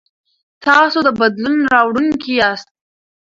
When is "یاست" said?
2.39-2.67